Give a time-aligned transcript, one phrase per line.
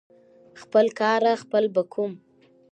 [0.61, 2.11] خپل کاره خپل به کوم.